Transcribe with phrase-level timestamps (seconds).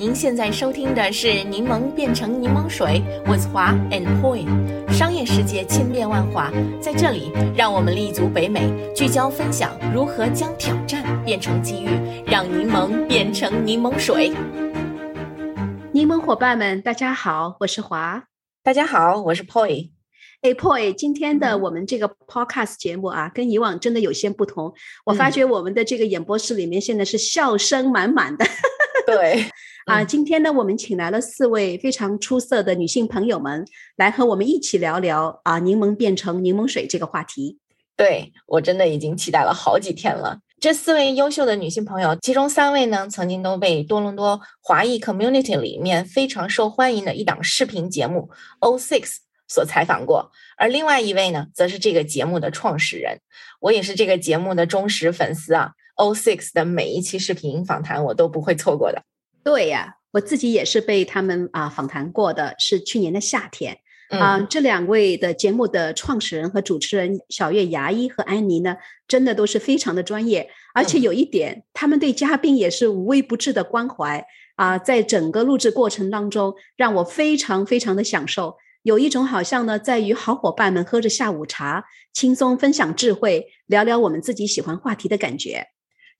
[0.00, 4.46] 您现在收听的是《柠檬变成柠檬水》，with 华 and Poi。
[4.92, 11.88] 商业世界千变万化，在这里，让我们立足北美，聚焦分享如何将挑战变成机遇，
[12.24, 14.32] 让柠檬变成柠檬水。
[15.90, 18.22] 柠檬伙伴们，大家好，我是华。
[18.62, 19.90] 大家好，我是 Poi。
[20.42, 24.72] 哎，Poi，今天的我们这个 Podcast 节目啊，跟以往真的有些不同。
[25.06, 28.46] 我发觉我们的这个演播室里面现在是笑声满满的。
[29.16, 29.44] 对。
[29.86, 33.64] 啊，今天呢，我们请来了四位非常出色的女性朋友们，
[33.96, 37.58] 来和我们一起聊聊啊，柠檬变成柠檬水这个话题。
[37.96, 40.38] 对我真的已经期待了好几天了。
[40.60, 49.16] 这四位优秀的女性朋友，其中三位呢，曾经都被多伦多华裔 community 里面非常受欢迎的一档视频节目 O Six
[49.48, 53.20] 所采访过，而另外一位呢，则是这个节目的创始人。
[53.60, 59.02] 我也是这个节目的忠实粉丝啊，O Six 的每一期视频访谈我都不会错过的。
[59.44, 63.78] 对呀，我自己也是被他们啊访谈过的，是去年的夏天
[64.10, 64.40] 啊。
[64.40, 74.76] 这两位的节目的创始人和主持人小月牙医和安妮呢，真的都是非常的专业，而且有一点，他们对嘉宾也是无微不至的关怀啊。
[74.76, 85.68] 在整个录制过程当中，让我非常非常的享受，有一种好像呢，在与好伙伴们喝着下午茶，轻松分享智慧，聊聊我们自己喜欢话题的感觉。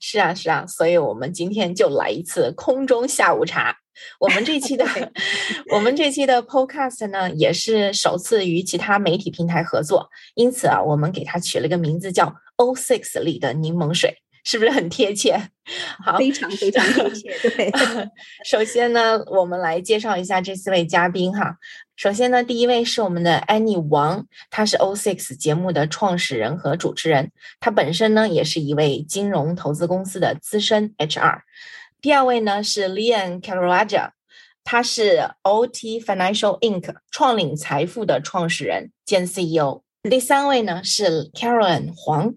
[0.00, 3.76] 是啊，是啊，所以我们今天就来一次空中下午茶。
[4.20, 4.84] 我们这期的
[5.74, 14.18] 我们这期的 Podcast 呢，也是首次与其他媒体平台合作，因此啊，我们给它取了个名字叫 O Six 里的柠檬水。
[14.44, 15.36] 是不是很贴切？
[16.02, 17.50] 好，非常非常贴切。
[17.50, 17.70] 对，
[18.48, 21.56] 首先呢，我们来介绍一下这四位嘉宾哈。
[21.98, 31.40] 首先呢，第一位是我们的 Annie 王，她是 O Six 节目的创始人和主持人，她本身呢也是一位金融投资公司的资深 HR。
[32.00, 34.10] 第二位呢是 Lian Karaja，
[34.62, 39.82] 他是 OT Financial Inc 创领财富的创始人兼 CEO。
[40.08, 42.32] 第三位呢是 Karen 黄。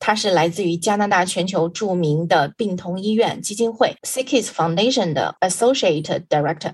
[0.00, 6.72] 他是来自于加拿大全球著名的病童医院基金会 Sikis Foundation 的 Associate Director。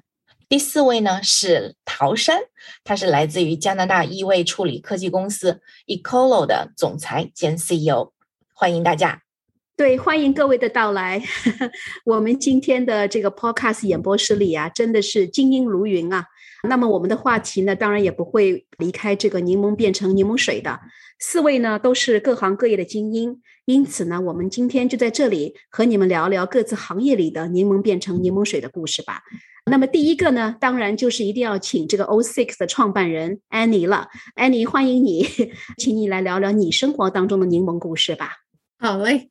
[0.50, 2.40] 第四位呢是陶山，
[2.82, 8.10] 他是来自于加拿大异味处理科技公司 Ecolo 的总裁兼 CEO。
[8.52, 9.22] 欢迎大家，
[9.76, 11.22] 对，欢迎各位的到来。
[12.04, 16.26] 我们今天的这个 Podcast 演播室里啊，真的是精英如云啊。
[16.68, 20.80] 那么我们的话题呢，当然也不会离开这个柠檬变成柠檬水的。
[21.20, 29.22] 四位呢都是各行各业的精英，因此呢，我们今天就在这里和你们聊聊各自行业里的柠檬变成柠檬水的故事吧。
[29.66, 34.08] 那么第一个呢，当然就是一定要请这个 O Six 的创办人安妮了。
[34.34, 35.26] 安妮，欢迎你，
[35.78, 38.38] 请你来聊聊你生活当中的柠檬故事吧。
[38.78, 39.30] 好嘞，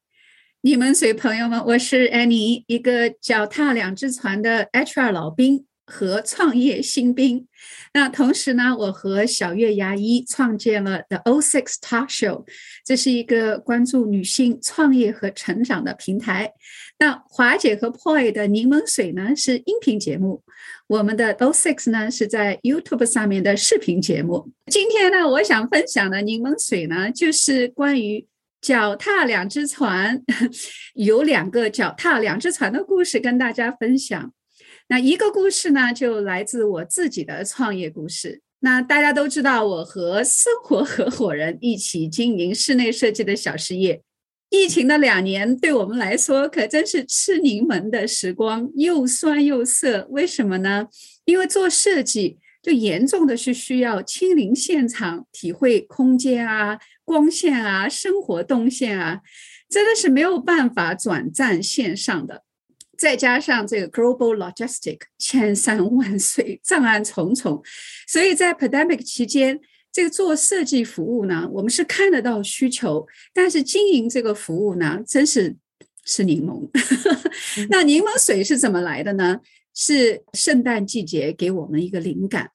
[0.61, 5.65] 柠檬水朋友们，我是安妮，一个脚踏两只船的 HR 老兵。
[5.89, 7.47] 和创业新兵，
[7.93, 12.45] 那同时呢，我和小月牙医创建了 The O Six Talk Show，
[12.85, 16.53] 这是一个关注女性创业和成长的平台。
[16.99, 20.43] 那华姐和 Poy 的柠檬水呢是音频节目，
[20.87, 24.51] 我们的 O Six 呢是在 YouTube 上面的视频节目。
[24.67, 28.27] 今天呢，我想分享的柠檬水呢，就是关于
[28.61, 30.21] 脚踏两只船，
[30.93, 34.31] 有两个脚踏两只船的故事跟大家分享。
[34.91, 38.41] 那一个故事呢，就来自我自己的创业故事。
[38.61, 44.01] 那大家都知道，我和生活合伙人一起经营室内设计的小事业。
[44.49, 50.07] 疫情的两年，对我们来说可真是吃柠檬的时光，又酸又涩。
[50.09, 50.87] 为什么呢？
[51.25, 59.21] 因为做设计就严重的是需要亲临现场，体会空间啊、光线啊、生活动线啊，
[59.69, 62.43] 真的是没有办法转战线上的。
[62.99, 67.63] 再加上这个 global logistic 千山万水， 障碍重重，
[68.07, 69.59] 所以在 pandemic 期间，
[69.91, 75.55] 这个做设计服务呢，我们是看得到需求，但是经营这个服务呢，真是
[76.03, 76.69] 是柠檬。
[77.69, 79.39] 那柠檬水是怎么来的呢？
[79.73, 82.51] 是圣诞季节给我们一个灵感。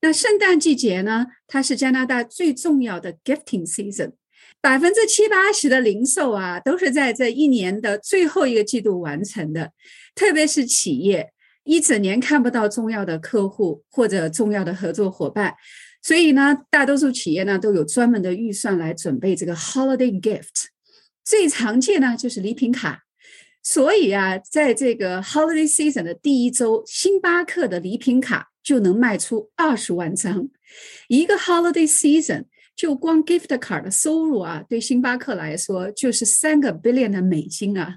[0.00, 4.12] 那圣诞季节呢，它是加拿大最重要的 gifting season。
[4.60, 9.72] 百分之七八十的零售啊，都是在这一年的最后一个季度完成的。
[10.16, 11.32] 特别是企业
[11.62, 15.54] 一整年看不到重要的客户或者重要的合作伙伴，
[16.02, 20.66] 所以呢，大多数企业呢都有专门的预算来准备这个 holiday gift。
[21.24, 23.04] 最常见呢就是礼品卡。
[23.62, 30.48] 所以啊，在这个 holiday season 的第一周，星巴克的礼品卡就能卖出二十万张。
[31.06, 32.46] 一个 holiday season。
[32.78, 37.96] 就光 gift card 的收入啊，对星巴克来说就是三个 billion 的美金啊。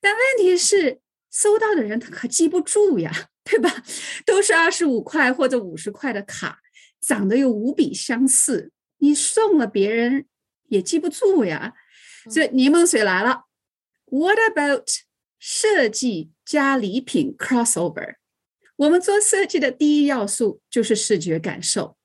[0.00, 0.98] 但问题是，
[1.30, 3.12] 收到的人他可记不住呀，
[3.44, 3.84] 对吧？
[4.26, 6.58] 都是二十五块或者五十块的卡，
[7.00, 10.26] 长得又无比相似，你送了别人
[10.70, 11.74] 也记不住呀。
[12.28, 13.44] 所以柠檬水来了
[14.06, 14.88] ，What about
[15.38, 18.16] 设计加礼品 crossover？
[18.74, 21.96] 我们做设计的第一要素就是视觉感受，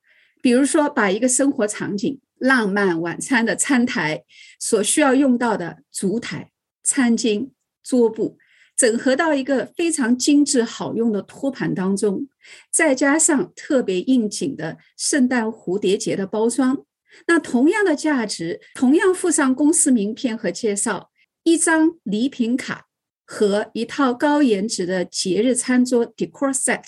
[0.42, 4.24] 比如说把一个生活场景、浪漫晚餐的餐台
[4.58, 6.50] 所需要用到的烛台、
[6.82, 7.50] 餐巾、
[7.82, 8.36] 桌布，
[8.76, 12.28] 整合到一个非常精致好用的托盘当中，
[12.70, 16.84] 再加上特别应景的圣诞蝴蝶结的包装，
[17.26, 21.10] 那同样的价值，同样附上公司名片和介绍，
[21.44, 22.88] 一张礼品卡。
[23.24, 26.82] 和一套高颜值的节日餐桌 decor set，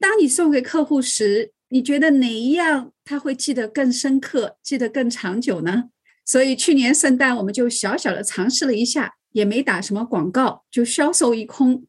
[0.00, 5.90] 当你送给客户时，你觉得哪一样他会记得更深刻、记得更长久呢？
[6.24, 11.86] 所以去年圣诞我们就小小的尝试了一下，也没打什么广告，就销售一空。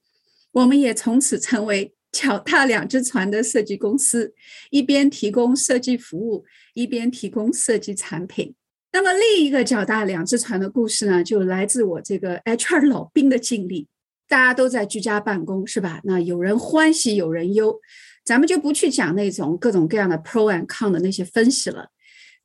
[0.52, 4.34] 我们也从此成为脚踏两只船的设计公司，
[4.72, 8.56] 一边提供设计服务，一边提供设计产品。
[8.92, 13.88] 那么另一个脚踏两只船的故事呢，就来自我这个 HR 老兵的经历。
[14.28, 16.02] 大家都在居家办公，是吧？
[16.04, 17.80] 那有人欢喜，有人忧，
[18.24, 21.90] 咱们就不去讲那种各种各样的 pro and con 的那些分析了。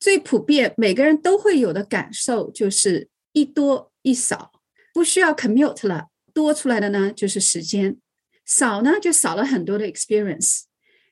[0.01, 4.53] 最普遍，每个人都会有的感受就是一多一少，
[4.93, 7.97] 不需要 commute 了，多出来的呢就是时间，
[8.45, 10.63] 少呢就少了很多的 experience，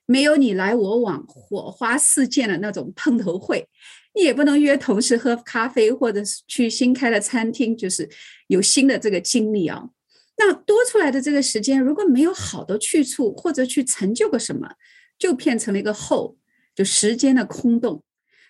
[0.07, 3.69] 没有你来我往、火花四溅的那种碰头会。
[4.15, 8.07] 你也不能约同事喝咖啡，或者是去新开的餐厅，就是
[8.49, 9.89] 有新的这个经历啊。
[10.37, 14.69] 那多出来的这个时间，如果没有好的去处，或者去成就个什么，
[15.19, 16.37] 就变成了一个后，
[16.75, 18.03] 就时间的空洞。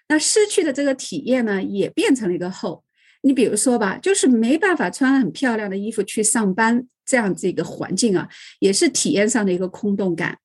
[0.09, 2.85] 那失去的这个体验呢，也变成了一个后。
[3.23, 10.39] 你比如说吧，就是没办法穿很漂亮的衣服去上班，这样子一个环境啊，也是体验上的一个空洞感。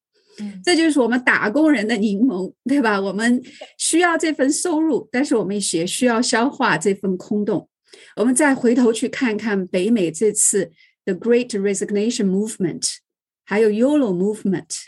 [0.63, 3.01] 这就是我们打工人的柠檬，对吧？
[3.01, 3.41] 我们
[3.79, 7.67] 需要这份收入，但是我们也需要消化这份空洞。
[8.15, 10.71] 我们再回头去看看北美这次
[11.06, 12.96] The Great Resignation Movement，
[13.44, 14.86] 还有 YOLO Movement，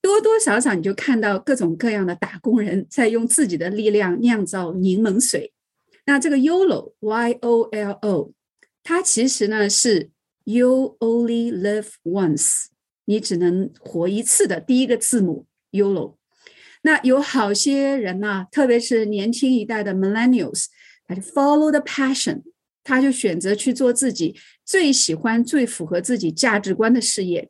[0.00, 5.52] 多多少少你就看到各种各样的打工人在用自己的力量酿造柠檬水。
[6.06, 8.32] 那这个 YOLO，Y O L O，
[8.84, 10.10] 它其实呢是
[10.44, 12.66] You Only Live Once。
[13.06, 16.16] 你只能活一次的第一个字母 YOLO，
[16.82, 20.66] 那有好些人呐，特别是年轻一代的 Millennials，
[21.06, 22.42] 他就 Follow the passion，
[22.83, 24.35] 他就选择去做自己
[24.65, 27.49] 最喜欢、最符合自己价值观的事业。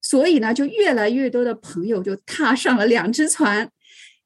[0.00, 3.70] 所以呢，就越来越多的朋友就踏上了两只船。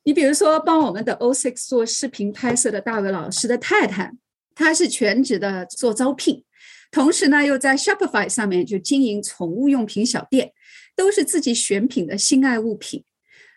[0.05, 4.13] 你比如说，帮我们的 O Six 做视频拍摄的大伟老师的太太，
[4.55, 6.45] 她是全职的做招聘。
[6.91, 10.53] 同时呢，又在 Shopify 上面就经营宠物用品小店，
[10.97, 13.05] 都是自己选品的心爱物品。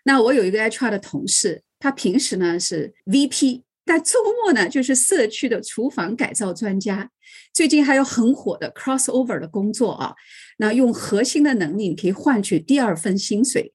[0.05, 7.09] 那我有一个 HR 的同事，他平时呢是 VP，但周末呢就是社区的厨房改造专家。
[7.53, 10.15] 最近还有很火的 Crossover 的工作啊，
[10.57, 13.73] 那用核心的能力可以换取第二份薪水。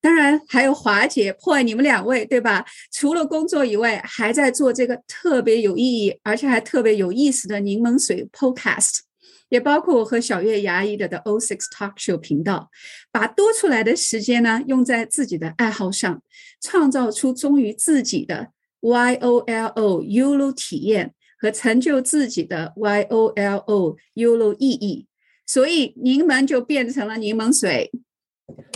[0.00, 2.64] 当然还有华姐破坏你们两位，对吧？
[2.92, 9.00] 除了工作以外，还在做这个特别有意义，而且还特别有意思的柠檬水 Podcast，
[9.48, 12.70] 也包括我和小月牙医的的 O Six Talk Show 频道，
[13.10, 16.22] 把多出来的时间呢用在自己的爱好上，
[16.60, 18.50] 创造出忠于自己的
[18.86, 25.06] Y O L O YOLO 体验和成就自己的 Y O L O YOLO 意义，
[25.44, 27.90] 所以柠檬就变成了柠檬水。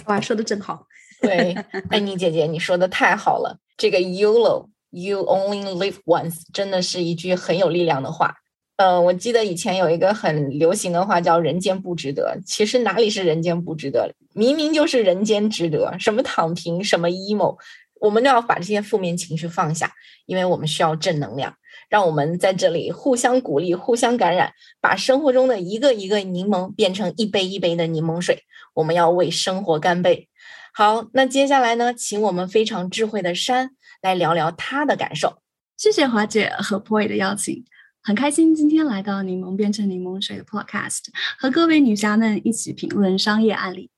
[0.06, 0.88] 哇，说的真好。
[1.22, 1.54] 对，
[1.90, 3.60] 安妮姐姐，你说的太好了。
[3.76, 8.34] 这个 “YOLO”，You Only Live Once，真的是一句很有力量的话。
[8.78, 12.36] 嗯，我记得以前有一个很流行的话叫“人间不值得”。
[12.44, 14.12] 其实哪里是人间不值得？
[14.34, 15.94] 明明就是人间值得。
[16.00, 17.56] 什么躺平，什么 emo，
[18.00, 19.92] 我们都要把这些负面情绪放下，
[20.26, 21.54] 因为我们需要正能量。
[21.88, 28.44] 让我们在这里互相鼓励，互相感染，把生活中的一个一个柠檬变成一杯一杯的柠檬水。
[28.74, 30.28] 我们要为生活干杯。
[30.72, 33.70] 好，那接下来呢，请我们非常智慧的山
[34.02, 35.42] 来聊聊他的感受。
[35.76, 37.64] 谢谢华姐和 Poy 的邀请，
[38.02, 41.00] 很开心今天来到柠檬变成柠檬水的 Podcast，
[41.40, 43.90] 和各位女侠们一起评论商业案例。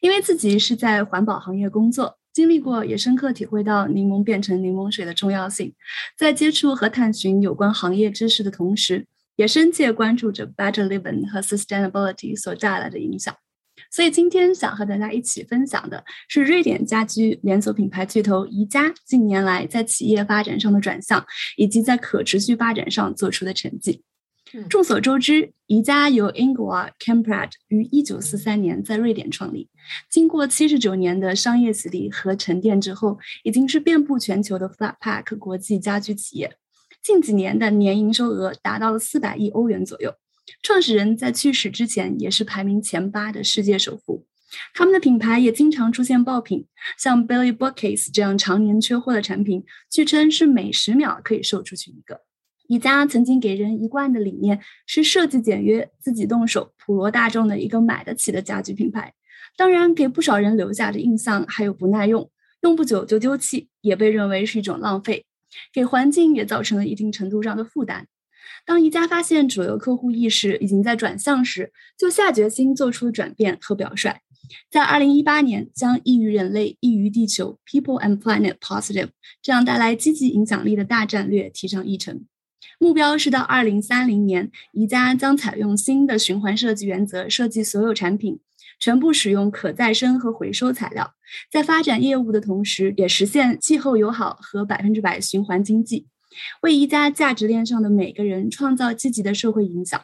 [0.00, 5.74] 因为自己是在环保行业工作，经历过，也深刻体会到柠檬变成柠檬水的重要性。
[6.16, 9.04] 在接触和探寻有关行业知识的同时，
[9.34, 13.34] 也深切关注着 Better Living 和 Sustainability 所带来的影响。
[13.90, 21.26] 所以今天想和大家一起分享的是瑞典家居连锁品牌巨头宜家近年来在企业发展上的转向，
[21.56, 24.04] 以及在可持续发展上做出的成绩。
[24.68, 29.68] 众所周知，宜家由 Ingvar Kamprad 于1943年在瑞典创立，
[30.10, 36.56] 经过79年的商业洗礼和沉淀之后，已经是遍布全球的 Flatpack 国际家居企业。
[37.02, 40.14] 近几年的年营收额达到了400亿欧元左右。
[40.62, 44.26] 创始人在去世之前也是排名前八的世界首富。
[44.72, 46.66] 他们的品牌也经常出现爆品，
[46.98, 52.22] 像 Billy Bookcase 这样常年缺货的产品，据称是每十秒可以售出去一个。
[52.68, 59.14] 宜家曾经给人一贯的理念是设计简约、自己动手、普罗大众的一个买得起的家居品牌。
[59.56, 65.24] 当然，给不少人留下的印象还有不耐用，用不久就丢弃，也被认为是一种浪费，
[65.72, 68.06] 给环境也造成了一定程度上的负担。
[68.66, 74.20] 当宜家发现主流客户意识已经在转向时，就下决心做出转变和表率，
[74.70, 79.08] 在2018年将“益于人类，益于地球 ”（People and Planet Positive）
[79.40, 82.26] 这样带来积极影响力的大战略提上议程。
[82.78, 88.40] 目标是到二零三零年，宜家将采用新的循环设计原则设计所有产品，
[88.78, 91.14] 全部使用可再生和回收材料，
[91.50, 96.06] 在发展业务的同时，也实现气候友好和百分之百循环经济，
[96.62, 100.00] 为宜家价值链上的每个人创造积极的社会影响。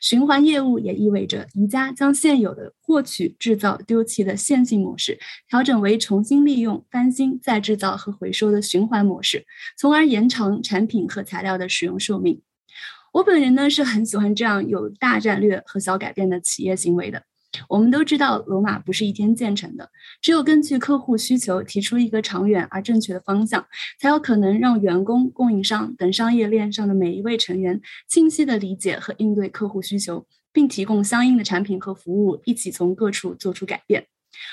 [0.00, 5.18] 循环业务也意味着宜家将现有的获取、制造、丢弃的线性模式
[5.48, 12.42] 调整为重新利用、翻新、再制造和回收的循环模式，从而延长产品和材料的使用寿命。
[13.12, 17.22] 我本人呢是很喜欢这样有大战略和小改变的企业行为的。
[17.68, 19.90] 我们都知道，罗马不是一天建成的。
[20.20, 23.66] 只有根据客户需求提出一个长远而正确的方向，
[23.98, 34.06] 才有可能让员工、供应商等商业链上的每一位成员清晰地理解和应对客户需求，并提供相应的产品和服务，一起从各处做出改变。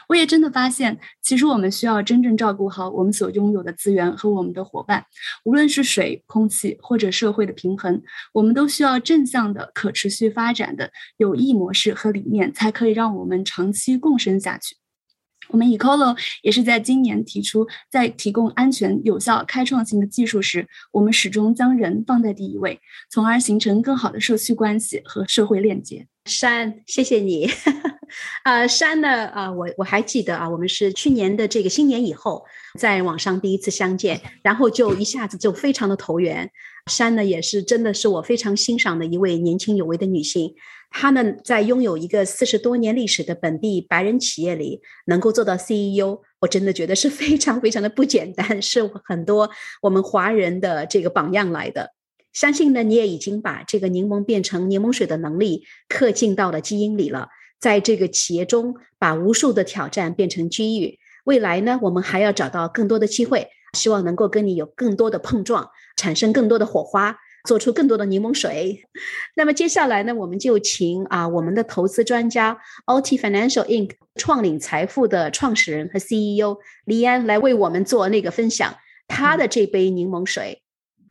[0.08, 5.06] 我也真的发现，其实我们需要真正照顾好我们所拥有的资源和我们的伙伴，
[5.44, 8.02] 无论是水、空气或者社会的平衡，
[8.34, 14.76] 我们都需要正向的、可持续发展的有益模式和理念，才可以让我们长期共生下去。
[15.50, 22.80] 我们 Ecolo 也是在今年提出，在提供安全、有效、开创性的技术时，我们始终将人放在第一位，
[23.12, 26.08] 从而形成更好的社区关系和社会链接。
[26.26, 27.50] 山，谢谢你。
[28.44, 29.28] 啊， 山呢？
[29.28, 32.44] 啊，我我还记得啊，我们是去年的这个新年以后，
[32.80, 36.50] 在网上第一次相见，然后就一下子就非常的投缘。
[36.88, 40.54] 山呢，也是真的是我非常欣赏的一位年轻有为的女性。
[40.90, 49.50] 她呢，在拥有一个四十多年历史的本地白人企业里，能够做到 CEO，我真的觉得是非常非常的不简单，是很多
[49.82, 51.92] 我们华人的这个榜样来的。
[52.36, 57.30] 相信呢，你也已经把这个柠檬变成柠檬水的能力刻进到了基因里了。
[57.62, 61.00] 在这个企业中，把无数的挑战变成机遇。
[61.24, 68.84] 未来呢，我们还要找到更多的机会，希望能够跟你有更多的碰撞，产生更多的火花，做出更多的柠檬水。
[69.38, 73.92] 那么接下来呢，我们就请啊我们的投资专家 Alt Financial Inc.
[74.16, 78.76] 创领财富的创始人和 CEO 李安来为我们做那个分享，
[79.08, 80.62] 他的这杯柠檬水。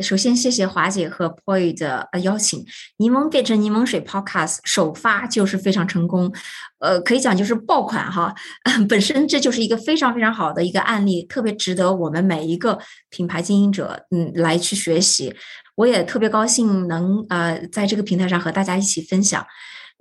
[0.05, 2.65] 首先，谢谢华姐和 Poy 的呃邀请。
[2.99, 6.31] 柠檬变成柠檬水 Podcast 首发就是非常成功，
[6.79, 8.35] 呃，可以讲就是爆款哈。
[8.89, 15.35] 本身这就是一个非常非常好的一个案例，特别值得我们每一个品牌经营者嗯来去学习。
[15.77, 19.45] 我也特别高兴能呃在这个平台上和大家一起分享。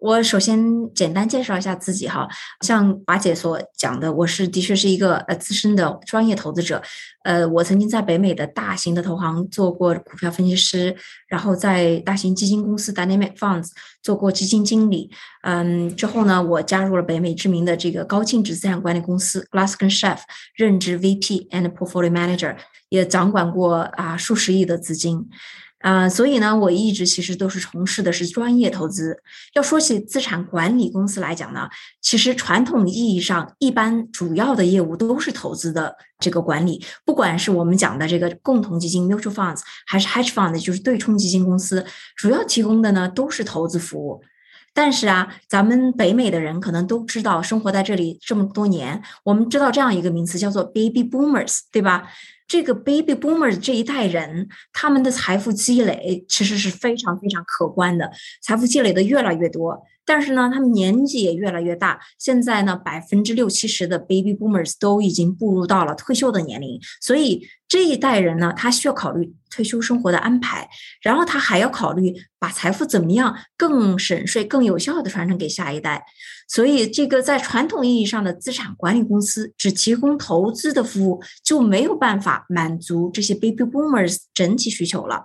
[0.03, 2.27] 我首先简单介绍一下自己哈，
[2.59, 6.81] 像华姐所讲的，我是的确是一个呃资深的专业投资者，
[7.23, 10.93] 呃，我曾经在北美的大型的投行做过股票分析师，
[11.29, 13.69] 然后在大型基金公司 Dynamic Funds
[14.01, 15.09] 做过基金经理，
[15.43, 20.19] 嗯，之后呢，我加入了北美知名的这个高净值资产管理公司 Glasgow Chef，
[20.53, 22.57] 任职 VP and Portfolio Manager，
[22.89, 25.29] 也掌管过啊数十亿的资金。
[25.83, 29.21] 啊，所以呢，我一直其实都是从事的是专业投资。
[29.53, 31.67] 要说起资产管理公司来讲呢，
[32.01, 36.81] 其实传统意义上，一般主要的业务都是投资的这个管理。
[37.03, 41.85] 不管是我们讲的这个共同基金 （mutual funds） 还是 hedge fund，就是对冲基金公司，
[42.15, 44.23] 主要提供的呢都是投资服务。
[44.73, 52.07] 但是啊，咱们北美的人可能都知道，生活在这里这么多年，我们知道这样一个名词叫做 baby boomers，对吧？
[52.47, 59.83] 这个 baby boomer 这一代人，他们的财富积累其实是非常非常可观的，财富积累的越来越多。
[60.05, 61.99] 但是呢，他们年纪也越来越大。
[62.17, 70.69] 现在呢，百分之六七十的 baby boomers 都已经步入到了退休的年龄，所以这一代人呢，他需要考虑退休生活的安排，
[71.01, 76.03] 然后他还要考虑把财富怎么样更省税、更有效的传承给下一代。
[76.47, 85.23] 所以，这个在传统意义上的资产管理公司只提供投资的服务，就没有办法满足这些 baby boomers 整体需求了。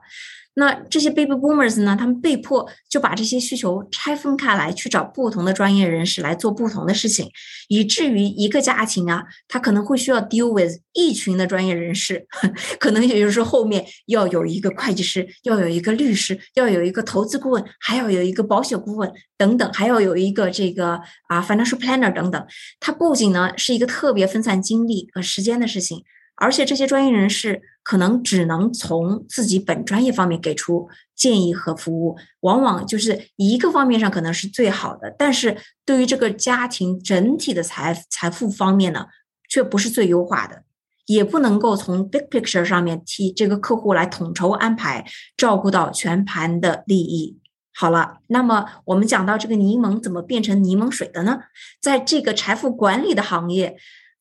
[0.59, 1.97] 那这些 baby boomers 呢？
[1.97, 7.31] 他们被迫就把这些需求拆分开来，去找不同的专业人士来做不同的事情，
[7.69, 12.27] 以至于一个家庭啊，他可能会需要 deal with 一群的专业人士，
[12.81, 22.47] 可能也就是说后面要有一个会计师，要有一个律师，要有一个投资顾问，还要有一个保险顾问等等，还要有一个这个啊 financial planner 等等。
[22.81, 26.03] 它不仅呢是一个特别分散精力和时间的事情。
[26.41, 39.07] 而且这些专业人士可能只能从自己本专业方面给出建议和服务，往往就是一个方面上可能是最好的，但是对于这个家庭整体的财财富方面呢，
[39.49, 40.65] 却不是最优化的，
[41.07, 47.39] 也不能够从 big picture 上面替这个客户来统筹安排，照顾到全盘的利益。
[47.75, 51.39] 好了，那么我们讲到这个柠檬怎么变成柠檬水的呢？
[51.81, 53.79] 在这个财富管理的行业。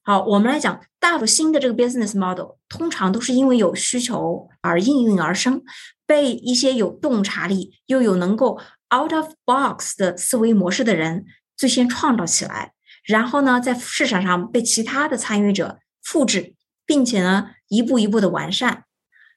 [0.08, 5.62] 好，我们来讲，大的新的这个 business model 通常都是因为有需求而应运而生，
[6.06, 8.58] 被一些有洞察力又有能够
[8.96, 11.26] out of box 的思维模式的人
[11.58, 12.72] 最先创造起来，
[13.04, 18.86] 然后呢，在市场上被其他的参与者复制，并且呢，一步一步的完善。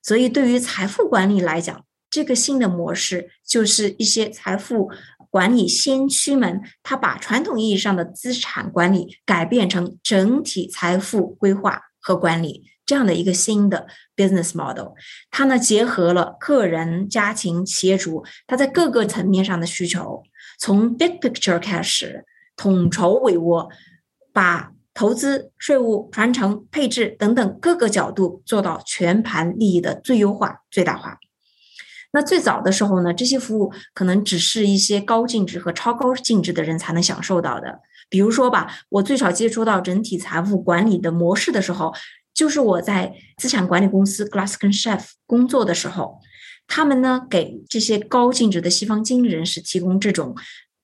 [0.04, 4.88] 所以，对于财富管理来讲，这个新的模式就是一些财富。
[5.30, 14.94] 管理先驱们，他把传统意义上的资产管理改变成整体财富规划和管理这样的一个新的 business model。
[15.30, 20.22] 它呢结合了个人、家庭、企业主他在各个层面上的需求，
[20.58, 22.24] 从 big picture 开始
[22.56, 23.70] 统筹帷幄，
[24.32, 31.16] 把投资、税务、传承、配置等等各个角度做到全盘利益的最优化、最大化。
[32.12, 37.80] 那最早的时候呢，这些服务可能只是一些高净值和超高净值的人才能享受到的。
[38.08, 41.94] 比如说吧，我最早接触到整体财富管理的模式的时候，
[42.34, 46.18] 就是我在资产管理公司 Glasgow Chef 工作的时候，
[46.66, 50.34] 他们呢给这些高净值的西方经理人士提供这种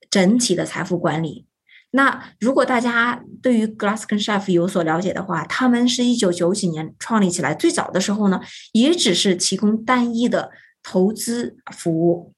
[0.09, 1.45] 整体的财富管理。
[1.91, 8.39] 那如果大家对于 Glasgow Chef 有所了解的话，他们是一九九几年创立起来，最早的时候呢，
[8.71, 10.51] 也只是提供单一的。
[10.89, 12.31] 投资服务，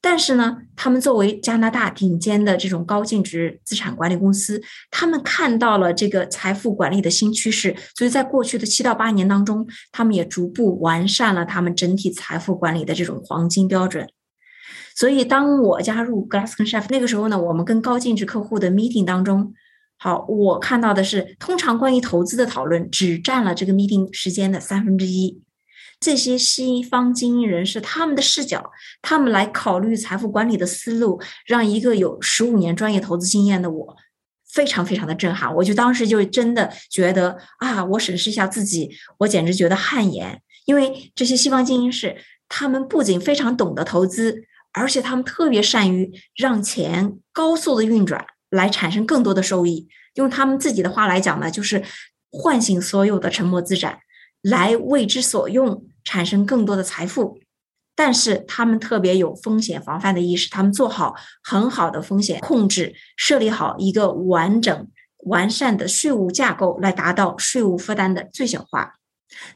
[0.00, 14.08] 但是呢，他们作为加拿大顶尖的这种高净值资产管理公司，他们看到了这个财富管理的新趋势，所以在过去的七到八年当中，他们也逐步完善了他们整体财富管理的这种黄金标准。
[14.94, 19.52] 所以，当我加入 Glasgow Chef 那个时候呢，我们跟高净值客户的 meeting 当中，
[19.98, 25.42] 好，我看到的是，通常关于投资的讨论只占了这个 meeting 时间的三分之一。
[26.00, 28.70] 这些西方精英人士，他们的视角，
[29.02, 33.96] 他们来考虑财富管理的思路，让一个有十五年专业投资经验的我，
[34.48, 35.52] 非常非常的震撼。
[35.56, 40.40] 我就当时就真的觉得啊，我审视一下自己，我简直觉得汗颜。
[40.66, 42.16] 因为这些西方精英是，
[42.48, 49.88] 他们不仅非常懂得投资，而且他们特别善于让钱高速的运转，来产生更多的收益。
[50.14, 51.82] 用他们自己的话来讲呢，就是
[52.30, 53.98] 唤醒所有的沉默资产。
[54.40, 57.38] 来为之所用，产生更多的财富，
[57.94, 64.88] 但是他们特别有风险防范的意识，他们做好很好的风险控制，设立好一个完整
[65.24, 68.94] 完善的税务架构，来达到税务负担的最小化。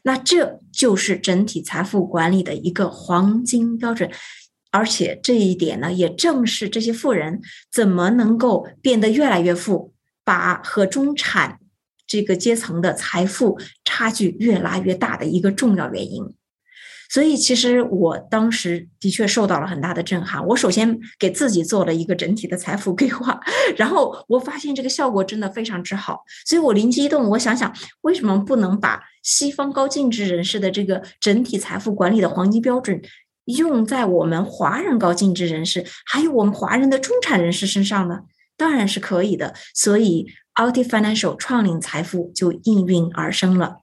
[0.02, 4.10] 那这就是整体财富管理的一个黄金标准，
[4.70, 7.40] 而且这一点呢，也正是这些富人
[7.72, 11.58] 怎么能够变得越来越富，把和中产。
[12.04, 16.34] 这个阶层的财富差距越拉越大的一个重要原因，
[17.12, 20.46] 所以其实我当时的确受到了很大的震撼。
[20.46, 23.38] 我首先给自己做了一个整体的财富规划，
[23.76, 27.70] 然后我发现这个效果真的非常之好，所以我灵机一动，我想想
[28.00, 32.98] 为什么不能把西方高净值人士的这个整体财富管理的黄金标准
[33.44, 38.20] 用在我们华人高净值人士，还有我们华人的中产人士身上呢？
[38.56, 40.26] 当然是可以的，所以。
[40.54, 43.78] Alti Financial 创领财富就应运而生了。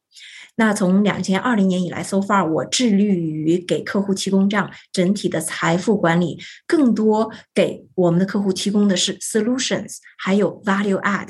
[0.60, 11.30] 那从两千二零年以来，so far 我致力于给客户提供这样整体的财富管理，更多给我们的客户提供的是 solutions，还有 value add，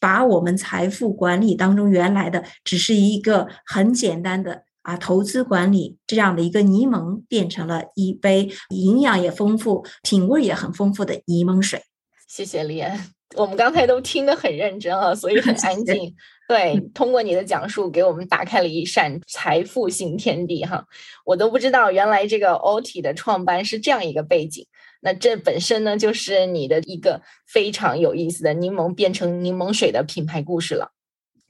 [0.00, 11.82] 把我们财富管理当中原来的只是一个很简单的啊投资管理这样的一个柠檬，变成了一杯营养也丰富、品味也很丰富的柠檬水。
[12.26, 12.98] 谢谢李安。
[13.34, 16.14] 我们刚才都听得很认真啊，所以很安静。
[16.52, 20.84] 对， 通过你的讲述，给我们打开了一扇财富新天地哈！
[21.24, 24.66] 我都不知道原来这个 OT 的创办是这样一个背景。
[25.00, 30.92] 那这本身呢，就是你的一个非常有意思的柠檬变成柠檬水的品牌故事了。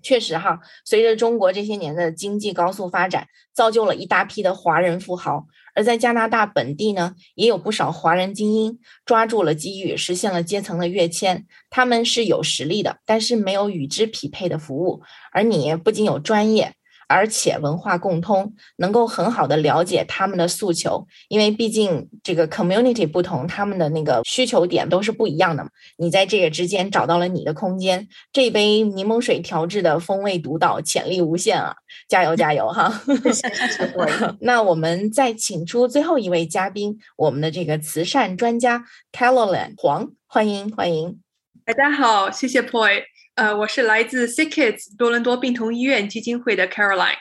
[0.03, 5.47] 确实哈，随着中国这些年的经济高速发展，造就了一大批的华人富豪。
[5.75, 11.47] 而在加拿大本地呢，也有不少华人精英抓住了机遇，实现了阶层的跃迁。
[11.71, 15.01] 他们是有实力的，但是没有与之匹配的服务。
[15.33, 16.75] 而你不仅有专业。
[17.13, 25.71] 而且文化共通，能够很好的了解他们的诉求，因为毕竟这个 community 不同，他们的那个需求点都是不一样的嘛。
[25.99, 31.77] 你在这个之间找到了你的空间，这杯柠檬水调制的风味独到，潜力无限啊！
[32.09, 33.03] 加油加油哈！
[34.41, 41.21] 那我们再请出最后一位嘉宾，我们的这个慈善专家 Caroline 黄，欢迎欢迎。
[41.65, 43.03] 大家好，谢谢 Poi。
[43.35, 47.17] 呃，我是来自 Sick Kids 多伦多病童医院基金会的 Caroline。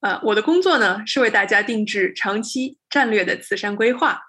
[0.00, 4.20] 呃，我的工作呢是为大家定制长期战略的慈善规划。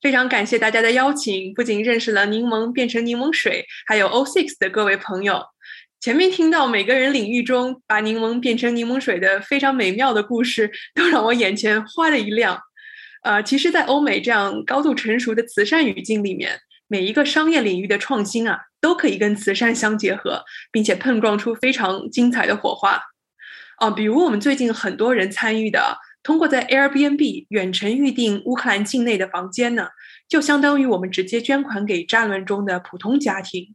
[0.00, 5.42] 非常感谢大家的邀请，不仅认识了柠檬变成柠檬水，还有 O Six 的各位朋友。
[5.98, 12.60] 前面听到每个人领域中把柠檬变成柠檬水的非常美妙的故事，都让我眼前哗的一亮。
[13.24, 16.60] 呃，其实，在欧美这样高度成熟的慈善语境里面。
[16.88, 23.00] 每一个商业领域的创新啊，都可以跟慈善相结合，并且碰撞出非常精彩的火花。
[23.78, 29.88] 啊，比如我们最近很多人参与的，通过在 Airbnb 远程预订乌克兰境内的房间呢，
[30.28, 33.74] 就相当于我们直接捐款给战乱中的普通家庭。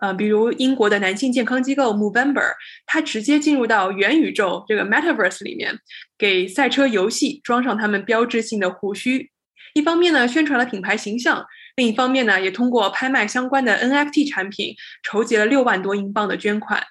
[0.00, 2.54] 呃，比如英国的男性健康机构 Movember，
[2.86, 5.78] 它直接进入到元宇宙这个 Metaverse 里面，
[6.18, 9.30] 给赛车游戏装上他们标志性的胡须，
[9.74, 11.44] 一方面呢宣传了品牌形象。
[11.76, 16.84] 另一方面呢，也通过拍卖相关的 NFT 产品，筹集了六万多英镑的捐款。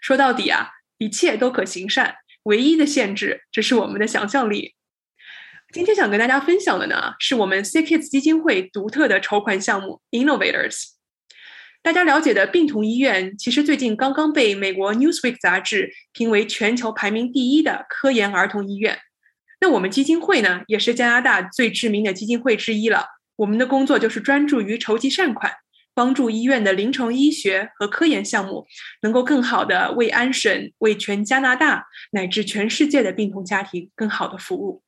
[0.00, 4.74] 说到底啊，一切都可行善，唯一的限制只是我们的想象力。
[5.72, 10.92] 今天想跟大家分享的呢，是我们 C Kids 基金会独特的筹款项目 Innovators。
[11.82, 18.98] 大家了解的病童医院，其实最近刚刚被美国 Newsweek 杂志评为全球排名第一的科研儿童医院。
[19.60, 23.06] 那我们基金会呢，也是加拿大最知名的基金会之一了。
[23.36, 25.52] 我们的工作就是专注于筹集善款，
[25.94, 28.66] 帮助医院的临床医学和科研项目
[29.02, 34.82] 能够更好的为安省、为全加拿大乃至全世界的病童家庭更好的服务。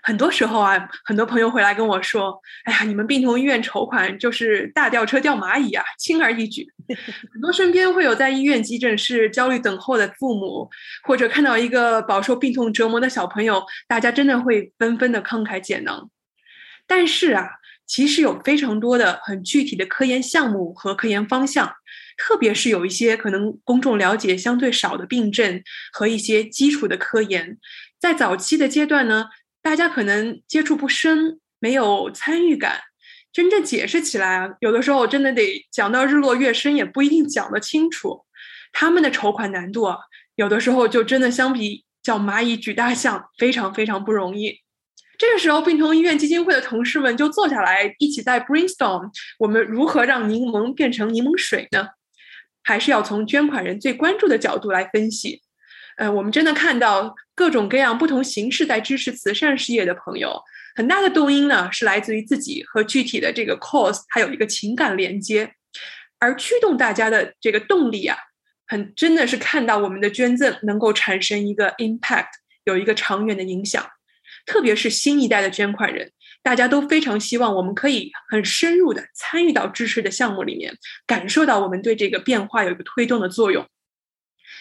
[0.00, 6.66] 很多时候啊，很多朋友会来跟我说：“哎呀，你们病童医院筹款就是大吊车吊蚂蚁啊，轻而易举。”
[7.32, 10.70] 很多身边会有在医院急诊室焦虑等候的父母，
[11.02, 16.08] 或者看到一个饱受病痛折磨的小朋友，大家真的会纷纷的慷慨解囊。
[16.88, 17.46] 但是啊，
[17.86, 21.72] 其实有非常多的很具体的科研项目和科研方向，
[22.16, 27.58] 特别是有一些可能公众了解相对少的病症和一些基础的科研，
[28.00, 29.26] 在早期的阶段呢，
[29.62, 32.80] 大家可能接触不深，没有参与感，
[33.32, 38.24] 真正解释起来啊，有的时候真的得讲到日落月升，也不一定讲得清楚。
[38.72, 39.98] 他们的筹款难度啊，
[40.34, 44.60] 有的时候就真的相比叫蚂蚁举大象，非常非常不容易。
[45.18, 51.88] 这个时候，病童医院基金会的同事们就坐下来，一起在 brainstorm，我们如何让柠檬变成柠檬水呢？
[52.62, 55.42] 还是要从捐款人最关注的角度来分析。
[55.96, 60.40] 呃，我们真的看到各种各样不同形式在支持慈善事业的朋友，
[60.76, 65.52] 很大的动因呢是来自于自己和具体的这个 cause 还有一个情感连接，
[66.20, 68.16] 而驱动大家的这个动力啊，
[68.68, 72.28] 很真的是看到我们的捐赠能够产生一个 impact，
[72.62, 73.84] 有一个长远的影响。
[74.48, 76.10] 特别是新一代的捐款人，
[76.42, 80.74] 大家都非常希望我们可以很深入的参与到支持的项目里面，
[81.06, 83.66] 感受到我们对这个变化有一个推动的作用。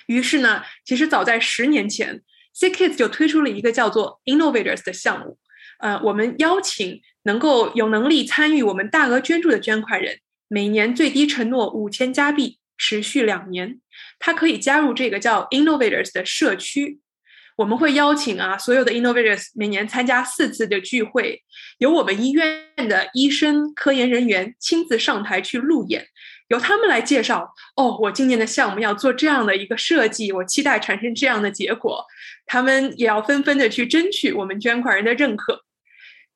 [0.07, 2.21] 于是呢，其实早在十年前
[2.53, 5.39] ，C Kids 就推出了一个叫做 Innovators 的项目。
[5.79, 10.19] 呃，我们邀请能够有能力参与我们大额捐助的捐款人，
[10.49, 13.79] 每年最低承诺五千加币，持续两年，
[14.19, 16.99] 他可以加入这个叫 Innovators 的社区。
[17.57, 21.43] 我们会邀请啊，所有的 innovators 每年参加四次的聚会，
[21.79, 26.05] 由我们医院的医生、科研人员亲自上台去路演，
[26.49, 27.51] 由他们来介绍。
[27.75, 32.05] 哦，我今年的项目要做这样的一个设计，我期待产生这样的结果。
[32.45, 35.63] 他们也要纷纷的去争取我们捐款人的认可。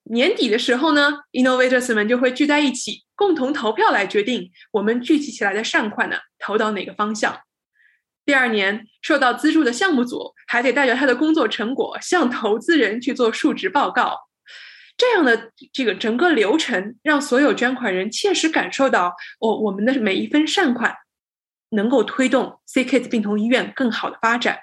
[0.06, 7.40] 年底的时候呢，innovators 们就会聚在一起，共同投票来决定我们聚集起来的善款呢投到哪个方向。
[8.26, 14.16] 第二年受到资助的项目组还得带着他的工作成果向投资人去做述职报告，
[14.96, 20.96] 这样的这个整个流程让所有捐款人切实感受到，哦，我们的每一分善款
[21.70, 24.60] 能够推动 C Kids 病童医院更好的发展。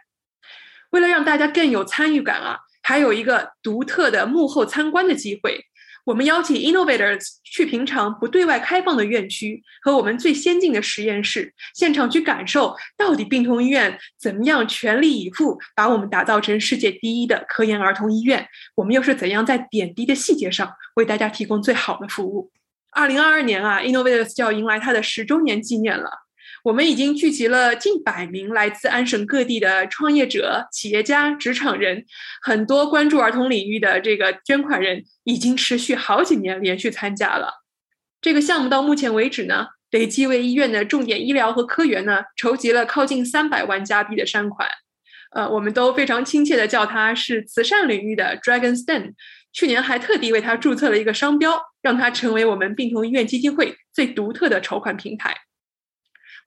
[0.90, 5.66] 为了让大家更有参与感啊，还有一个独特的幕后参观的机会，
[6.08, 22.50] 我们邀请 innovators 去平常不对外开放的院区和我们最先进的实验室，现场去感受到底病童医院怎么样全力以赴把我们打造成世界第一的科研儿童医院，我们又是怎样在点滴的细节上为大家提供最好的服务。
[22.92, 26.08] 二零二二年啊，innovators 就要迎来它的十周年纪念了。
[26.64, 32.04] 我们已经聚集了近百名来自安省各地的创业者、企业家、职场人，
[32.42, 37.64] 很多关注儿童领域的这个捐款人已经持续好几年连续参加了
[38.20, 38.68] 这个项目。
[38.68, 44.68] 到目前为止呢，累计为医院的重点医疗和科研呢筹集了靠近三百万加币的善款。
[45.30, 49.14] 呃，我们都非常亲切的叫它是慈善领域的 Dragon s t e n。
[49.52, 55.36] 去年还特地为它注册了一个商标，让它成为我们病童医院基金会最独特的筹款平台。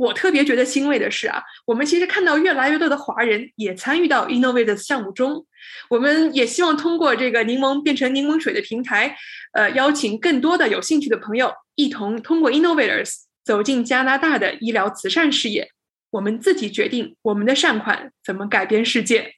[0.01, 5.45] 我特别觉得欣慰的是啊，我们其实看到越来越多的华人也参与到 Innovate 项目中。
[5.91, 9.15] 我们也希望通过这个柠檬变成柠檬水的平台，
[9.53, 13.11] 呃，邀请更多的有兴趣的朋友一同通过 Innovators
[13.45, 15.69] 走进加拿大的医疗慈善事业。
[16.09, 19.35] 我们自己决定我们的善款怎么改变世界。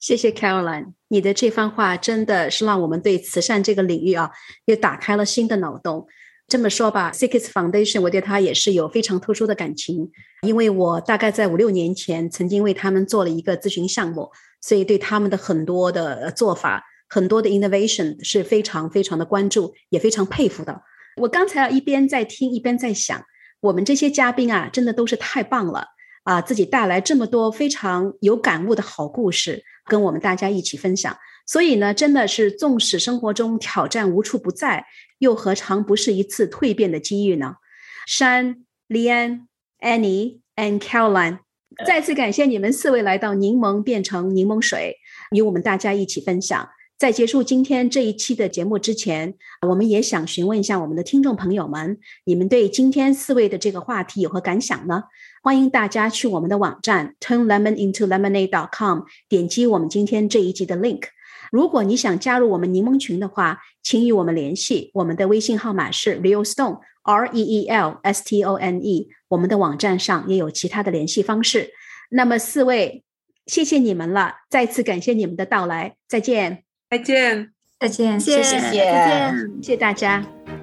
[0.00, 4.30] 谢谢 Caroline，你的这番话真的是让我们对慈善这个领域啊，
[4.64, 6.08] 也打开了新的脑洞。
[6.50, 10.10] 这么说吧，Six Foundation，我对他也是有非常特殊的感情，
[10.44, 14.28] 因为我大概在五六年前曾经为他们做了一个咨询项目，
[14.60, 20.82] 所以对他们的很多的做法、很多的 innovation 是非常非常的关注，也非常佩服的。
[21.18, 23.24] 我刚才一边在听，一边在想，
[23.60, 25.84] 我们这些嘉宾啊，真的都是太棒了
[26.24, 26.42] 啊！
[26.42, 31.16] 自己带来这么多非常有感悟的好故事，跟我们大家一起分享。
[31.46, 34.84] 所以呢，真的是纵使生活中挑战无处不在。
[35.20, 37.54] 又何尝不是一次蜕变的机遇呢？
[38.06, 39.46] 山、李安、
[39.78, 41.38] Annie and Caroline，
[41.86, 44.96] 再次感谢你们四位来到柠檬变成柠檬水，
[45.30, 46.68] 与我们大家一起分享。
[46.98, 49.34] 在结束今天这一期的节目之前，
[49.66, 55.04] 我们也想询问一下我们的听众朋友们，你们对今天四位的这个话题有何感想呢？
[55.42, 61.04] 欢迎大家去我们的网站 turnlemonintolemonade.com，点击我们今天这一集的 link。
[61.50, 64.90] 如果你想加入我们柠檬群的话，请与我们联系。
[64.94, 69.08] 我们的微信号码是 Real Stone R E E L S T O N E。
[69.28, 71.70] 我们的网站上也有其他的联系方式。
[72.10, 73.04] 那么四位，
[73.46, 77.52] 谢谢你们了，再次感谢你们的到来，再见，再见。
[77.78, 80.26] 再见，谢谢，再见，谢谢大家，